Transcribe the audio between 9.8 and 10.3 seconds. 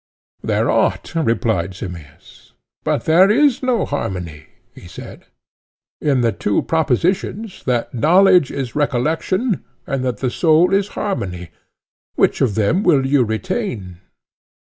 and that